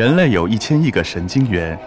[0.00, 1.78] 人类有一千亿个神经元，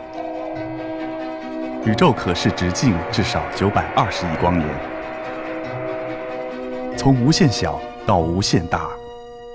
[1.83, 4.69] 宇宙可视直径至少九百二十亿光年。
[6.95, 8.87] 从无限小到无限大，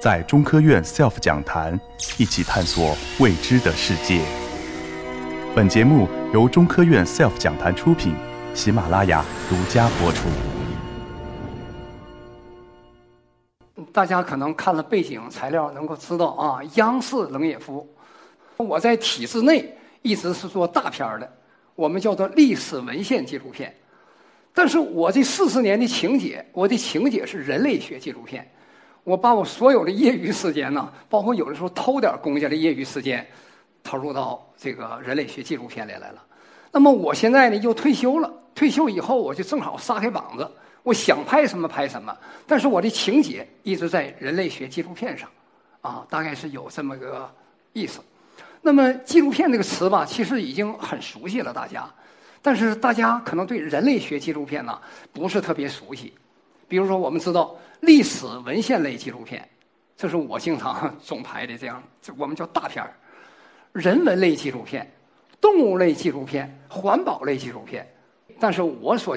[0.02, 1.78] 在中科院 SELF 讲坛
[2.16, 4.20] 一起探索未知的世界。
[5.54, 8.12] 本节目由中科院 SELF 讲坛出品，
[8.54, 10.26] 喜马拉雅独家播出。
[13.92, 17.88] 大家可能看了背景材料，能够知道啊，央视冷也夫。
[18.58, 19.72] 我在体制内
[20.02, 21.32] 一直是做大片的，
[21.74, 23.74] 我们叫做历史文献纪录片。
[24.52, 28.48] 但是我这四十年的情节，我的情节是人类学纪录片。
[29.04, 33.26] 我把我所有的业余时间呢，包括有的时候偷点公家的业余时间，
[33.82, 36.22] 投入到这个人类学纪录片里来了。
[36.72, 40.50] 那么我现在呢又退休了，退休以后我就正好撒开膀子，
[40.82, 42.14] 我想拍什么拍什么。
[42.46, 45.30] 但是我的情节一直在人类学纪录片上，
[45.80, 47.32] 啊，大概是有这么个
[47.72, 48.00] 意思。
[48.60, 51.88] 那么纪录片这个词吧，其实已经很熟悉了，大家。
[52.40, 54.78] 但是大家可能对人类学纪录片呢
[55.12, 56.12] 不是特别熟悉。
[56.68, 59.46] 比如说，我们知道历史文献类纪录片，
[59.96, 61.82] 这是我经常总拍的，这样
[62.16, 62.94] 我们叫大片儿。
[63.72, 64.90] 人文类纪录片、
[65.40, 67.86] 动物类纪录片、环保类纪录片。
[68.38, 69.16] 但是我所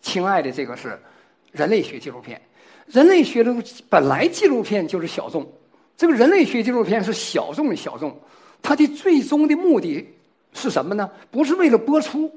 [0.00, 1.00] 亲爱的这个是
[1.52, 2.40] 人类学纪录片。
[2.86, 3.54] 人类学的
[3.88, 5.50] 本来纪录片就是小众，
[5.96, 8.20] 这个人类学纪录片是小众的小众。
[8.62, 10.06] 它的最终的目的
[10.52, 11.10] 是什么呢？
[11.30, 12.32] 不是为了播出，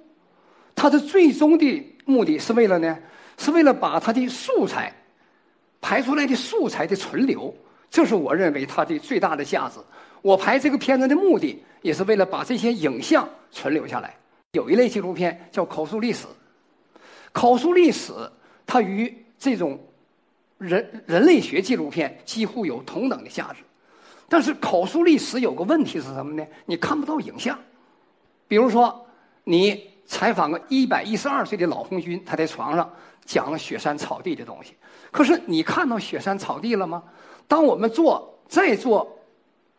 [0.73, 2.97] 它的最终的目的是为了呢？
[3.37, 4.93] 是为了把它的素材
[5.81, 7.53] 排出来的素材的存留，
[7.91, 9.79] 这是我认为它的最大的价值。
[10.21, 14.15] 我拍这个片子的目的，也是为了把这些影像存留下来。
[14.53, 16.25] 有一类纪录片叫口述历史，
[17.33, 18.13] 口述历史
[18.65, 19.77] 它与这种
[20.57, 23.61] 人人类学纪录片几乎有同等的价值。
[24.27, 26.45] 但是口述历史有个问题是什么呢？
[26.65, 27.57] 你看不到影像。
[28.47, 29.05] 比如说，
[29.43, 32.89] 你采访个一百一十二岁的老红军，他在床上
[33.23, 34.75] 讲了雪山草地的东西。
[35.11, 37.01] 可是你看到雪山草地了吗？
[37.47, 39.07] 当我们做再做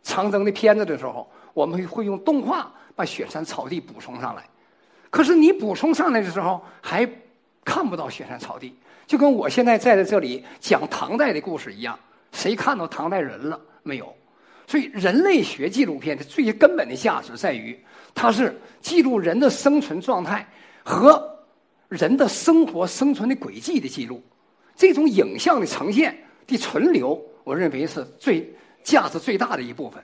[0.03, 4.45] 长征的片子的时候，我们会用动画把雪山草地补充上来。
[5.11, 7.09] 可是你补充上来的时候，还
[7.65, 8.75] 看不到雪山草地，
[9.06, 11.99] 就跟我现在站在这里讲唐代的故事一样，
[12.33, 14.15] 谁看到唐代人了没有？
[14.66, 17.78] 所以，人类学纪录片的最根本的价值在于，
[18.15, 20.44] 它是记录人的生存状态
[20.84, 21.38] 和
[21.88, 24.21] 人的生活生存的轨迹的记录。
[24.75, 26.16] 这种影像的呈现
[26.49, 30.03] 的存留，我认为是最价值最大的一部分。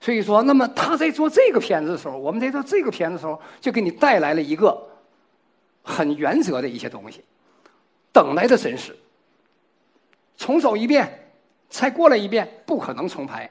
[0.00, 4.80] 所以说，那么他在做这个片子的时候，我们在做这个片子的时候，就给你带来了一个
[5.82, 7.24] 很原则的一些东西：
[8.12, 8.96] 等来的真实，
[10.36, 11.32] 重走一遍，
[11.68, 13.50] 再过来一遍，不可能重拍。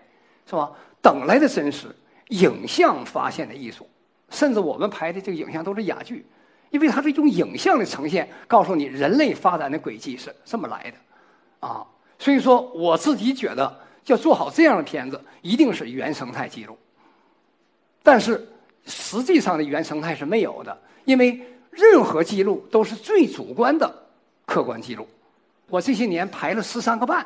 [0.49, 0.71] 是吧？
[1.01, 1.87] 等来的真实，
[2.29, 3.87] 影像发现的艺术，
[4.29, 6.25] 甚至我们拍的这个影像都是哑剧，
[6.69, 11.85] 因为它是用影像的呈现，告诉你人类发展的轨迹是这么来的，啊，
[12.17, 16.77] 所以说我自己觉得要做好这样的片子，一定是原生态记录。
[18.01, 18.47] 但是
[18.85, 20.75] 实际上的原生态是没有的，
[21.05, 23.93] 因为任何记录都是最主观的
[24.45, 25.07] 客观记录。
[25.69, 27.25] 我这些年排了十三个半。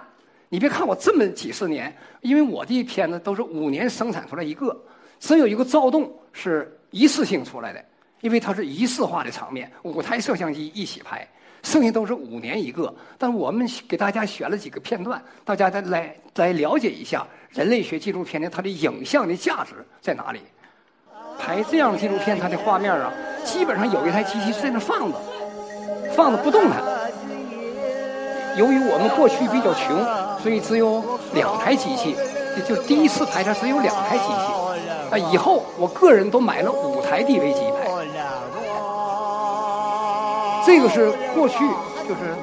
[0.53, 4.77] 你别看我这么几十年，因为我的片子都是五年生产出来一个，
[5.17, 7.81] 只有一个躁动是一次性出来的，
[8.19, 11.25] 因为它是一次化的场面，五台摄像机一起拍，
[11.63, 12.93] 剩下都是五年一个。
[13.17, 20.41] 但我们给大家选了几个片段，大家再来来了解一下人类学纪录片的它的影像的价值在哪里。
[21.39, 23.13] 拍这样的纪录片，它的画面啊，
[23.45, 25.17] 基本上有一台机器在那放着，
[26.13, 26.83] 放着不动弹。
[28.57, 29.95] 由于我们过去比较穷，
[30.41, 31.03] 所以只有
[31.33, 32.15] 两台机器，
[32.67, 34.33] 就第一次拍摄只有两台机器。
[35.11, 37.89] 啊，以后我个人都买了五台 DV 机拍。
[40.65, 41.57] 这个是过去
[42.07, 42.35] 就是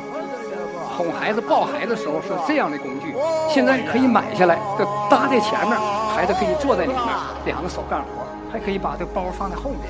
[0.97, 3.15] 哄孩子抱孩子时候是这样的工具，
[3.49, 5.79] 现在可以买下来，就搭在前面，
[6.15, 7.01] 孩子可以坐在里面，
[7.47, 9.83] 两个手干活，还可以把这包放在后面。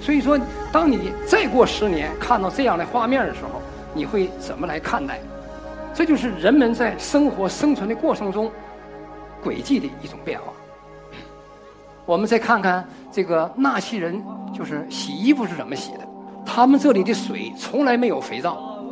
[0.00, 0.38] 所以说，
[0.72, 3.62] 当你再过十年看到这样的画面的时候，
[3.94, 5.20] 你会怎么来看待？
[5.92, 8.50] 这就是人们在生活生存的过程中
[9.42, 10.52] 轨迹的一种变化。
[12.06, 14.22] 我们再看看这个纳西人，
[14.52, 16.00] 就是洗衣服是怎么洗的？
[16.44, 18.82] 他们这里的水从来没有肥皂，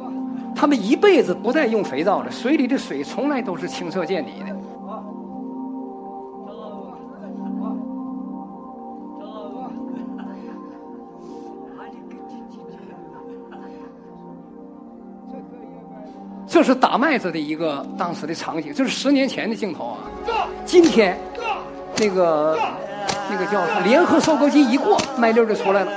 [0.55, 4.57] 他们一辈子不再用肥皂了，水里的水从来都是清澈见底的。
[16.49, 19.99] 这是打麦子的一个当时的场景，这是十年前的镜头啊。
[20.65, 21.19] 今天
[21.99, 22.59] 那个
[23.31, 25.93] 那个叫联合收割机一过，麦粒儿就出来了。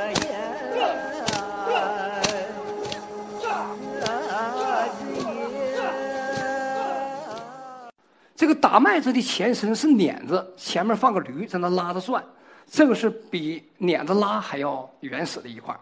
[8.36, 12.21] 这个打麦子的前身是碾子，前面放个驴在那拉着转，
[12.69, 15.74] 这个是比碾子拉还要原始的一块。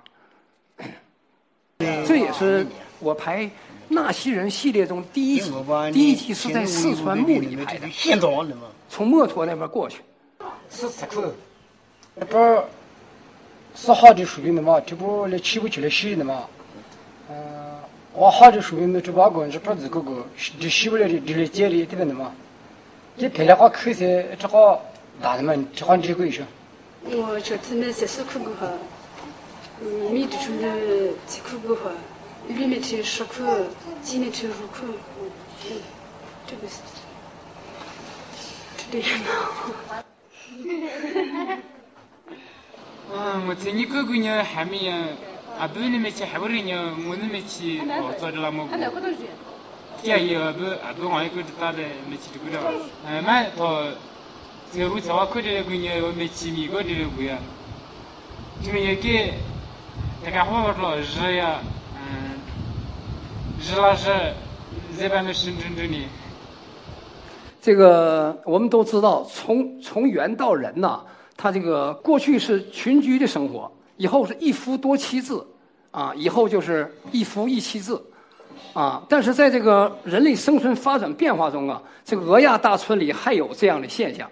[2.06, 2.68] 这也是
[3.00, 3.50] 我排
[3.92, 5.52] 纳西人系列中第一集，
[5.92, 7.88] 第一集是在四川木里拍的，
[8.88, 10.02] 从墨脱那边过去。
[10.70, 11.24] 是吃口，
[12.14, 12.64] 那不
[13.74, 16.46] 是好的树林的嘛，这不来起不起来洗的嘛。
[17.32, 17.36] 嗯，
[18.14, 20.28] 我好的树林的这把个，这不是这个，
[20.60, 22.32] 就洗不了的，就来接的，对不的嘛？
[23.16, 24.80] 你拍了好口噻，这好
[25.20, 26.44] 大的嘛，这好这个一下。
[27.06, 28.68] 我这次呢，是四苦过后，
[29.82, 30.78] 嗯，米的出来
[31.26, 31.90] 七苦过后，
[32.48, 33.70] limited shoku
[34.04, 34.98] jini to ruku
[36.48, 36.82] to this
[38.78, 39.50] to do now.
[43.12, 45.18] 아 뭐지 니가 그냥 하미야.
[45.60, 48.74] 아부는 매치 하버리냐 뭐는 매치 어쩌라 먹고.
[48.74, 49.30] 안 하고 도지.
[50.08, 50.46] 야 이거
[50.84, 52.58] 아부 아이 그 따데 매치 그래
[53.06, 53.94] 아마더
[54.72, 57.40] 제로 저와 그래 그냥 매치 이거 되고야.
[58.64, 59.40] 지금 이게
[60.24, 61.62] 내가 화로 저야
[62.10, 62.40] 嗯，
[63.60, 64.34] 热了热，
[64.98, 66.08] 这边的深圳这里。
[67.62, 71.02] 这个我们都知道，从从猿到人呐，
[71.38, 75.40] 他这个过去是群居的生活，以后是一夫多妻制，
[75.92, 77.96] 啊，以后就是一夫一妻制，
[78.74, 84.28] 啊，但是在这个人类生存发展变化中啊，这个俄亚大村里还有这样的现象，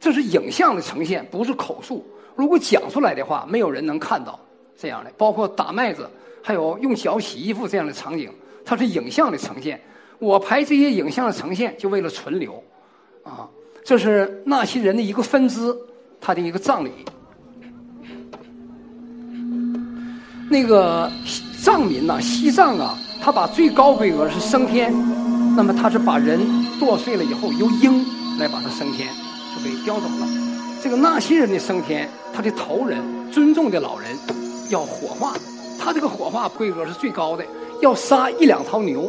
[0.00, 2.04] 这是影像的呈现，不是口述。
[2.34, 4.38] 如果讲出来的话，没有人能看到
[4.76, 6.10] 这样的，包括打麦子，
[6.46, 8.30] 还有用脚洗衣服这样的场景，
[8.66, 9.80] 它是影像的呈现。
[10.18, 12.62] 我拍这些影像的呈现，就为了存留，
[13.22, 13.48] 啊，
[13.82, 15.74] 这是纳西人的一个分支，
[16.20, 16.90] 他的一个葬礼。
[20.50, 21.10] 那个
[21.62, 24.92] 藏民呐，西藏啊，他把最高规格是升天，
[25.56, 26.38] 那么他是把人
[26.78, 28.04] 剁碎了以后，由鹰
[28.38, 29.08] 来把它升天，
[29.56, 30.28] 就被叼走了。
[30.82, 33.02] 这个纳西人的升天，他的头人
[33.32, 34.10] 尊重的老人
[34.68, 35.34] 要火化，
[35.84, 37.44] 他这个火化规格是最高的，
[37.82, 39.06] 要杀一两头牛。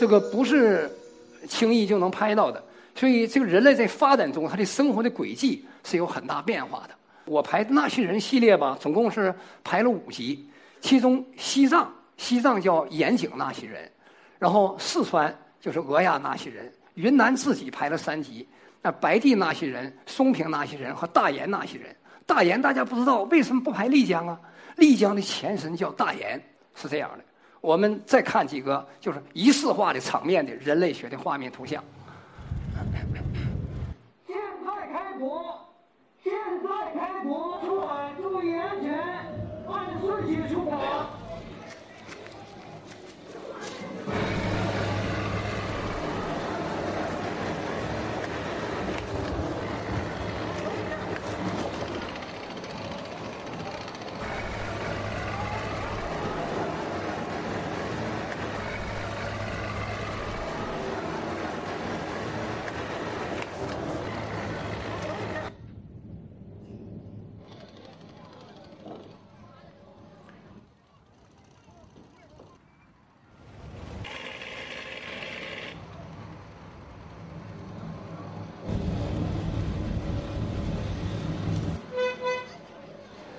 [0.00, 0.90] 这个不是
[1.46, 2.64] 轻易就能拍到的，
[2.94, 6.94] 所以这个人类在发展中，他的生活的轨迹是有很大变化的。
[7.26, 10.48] 我排纳西人系列吧，总共是排了五集，
[10.80, 13.90] 其中西藏，西藏叫盐井纳西人，
[14.38, 18.48] 然后四川就是俄亚纳西人，云南自己排了三集，
[18.80, 21.94] 那白地纳西人、松平纳西人和大研纳西人。
[22.28, 24.38] 大研大家不知道为什么不排丽江啊？
[24.76, 26.40] 丽江的前身叫大研，
[26.74, 27.24] 是这样的。
[27.62, 31.82] 我们再看几个就是仪式化的场面的人类学的画面图像。
[34.26, 35.58] 现在开国，
[36.22, 36.32] 现
[36.62, 38.94] 在开播，传注意安全，
[39.66, 41.08] 按时结束吧。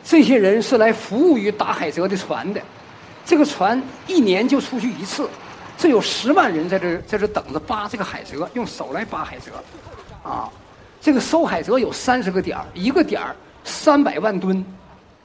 [0.09, 2.59] 这些人是来服务于打海蜇的船的，
[3.23, 5.29] 这个船一年就出去一次，
[5.77, 10.49] 这有十万人在这在这等着扒这个海蜇，用手来扒海蜇，啊，
[10.99, 14.65] 这个收海蜇有三十个点儿，一个点儿三百万吨，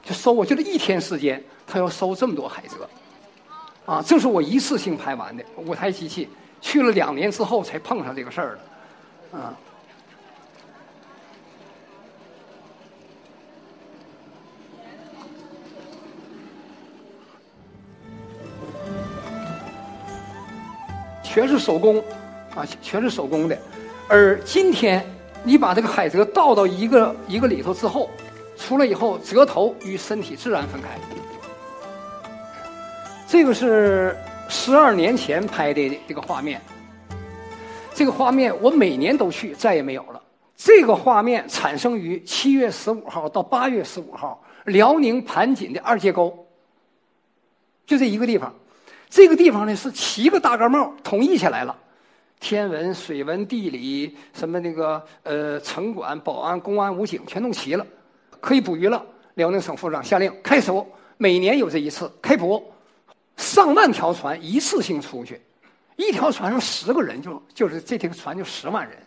[0.03, 6.29] 就收我就这一天时间，他要收这么多海蜇，啊，这是我一次性拍完的五台机器，
[6.61, 8.59] 去了两年之后才碰上这个事儿
[9.31, 9.57] 了，啊。
[21.35, 22.01] 全是手工，
[22.55, 23.57] 啊，全是手工的。
[24.07, 25.05] 而今天，
[25.43, 28.09] 你把这个海蜇倒到一个一个里头之后，
[28.55, 30.87] 出来以后，蜇头与身体自然分开。
[33.27, 34.15] 这个是
[34.47, 36.61] 十二年前拍的这个画面。
[37.93, 40.21] 这个画面我每年都去，再也没有了。
[40.55, 46.47] 这个画面产生于七月十五号到八月十五号，辽宁盘锦的二界沟，
[47.85, 48.55] 就这一个地方。
[49.09, 51.75] 这个地方呢是七个大盖帽统一起来了，
[52.39, 57.85] 天文、水文、地理，什么那个呃城管、保安、公安、武警全弄齐了，
[58.41, 59.03] 可以捕鱼了。
[59.35, 60.85] 辽宁省副长下令开除，
[61.17, 62.63] 每年有这一次开捕，
[63.37, 65.41] 上万条船一次性出去，
[65.97, 68.97] 一条船上十个人就就是这条船就十万人，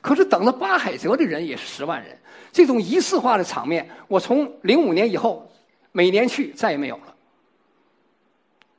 [0.00, 2.18] 可是等了八海泽的人也是十万人。
[2.52, 5.48] 这种仪式化的场面，我从零五年以后
[5.92, 7.14] 每年去再也没有了。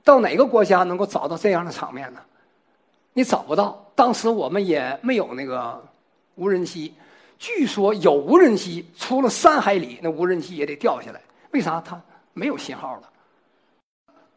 [0.08, 2.22] 到哪个国家能够找到这样的场面呢？
[3.12, 3.86] 你找不到。
[3.94, 5.84] 当时我们也没有那个
[6.36, 6.94] 无人机，
[7.38, 11.20] 据说有无人机，出了三海里，那无人机也得掉下来。
[11.52, 11.82] 为啥？
[11.82, 12.02] 它
[12.34, 13.10] 没有信号了。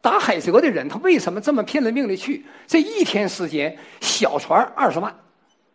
[0.01, 2.45] 打海蜇的人，他为什么这么拼了命的去？
[2.67, 5.15] 这一天时间，小船二十万，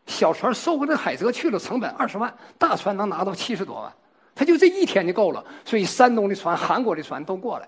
[0.04, 3.90] 小船收回这海蜇去了，成本二十万，大船能拿到七十多万，
[4.34, 5.42] 他就这一天就够了。
[5.64, 7.66] 所以山东的船、韩国的船都过来。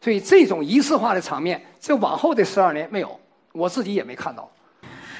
[0.00, 3.18] 所以这种仪式化的场面，这往后的十二年没有，
[3.52, 4.48] 我自己也没看到。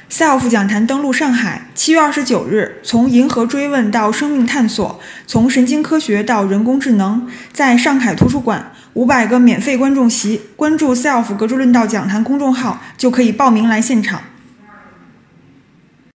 [0.09, 14.23] SELF 讲坛登陆上海，七月二十九日，从银河追问到生命探索，从神经科学到人工智能，在上海图书馆五百个免费观众席，关注 SELF 格致论道讲坛公众号就可以报名来现场。